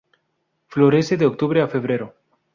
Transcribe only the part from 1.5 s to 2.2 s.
a febrero.